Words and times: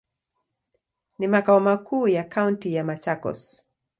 Ni 1.19 1.27
makao 1.27 1.59
makuu 1.59 2.07
ya 2.07 2.23
kaunti 2.23 2.73
ya 2.73 2.83
Machakos. 2.83 3.69